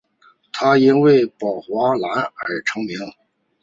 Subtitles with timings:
[0.51, 2.97] 他也因宝华蓝而成名。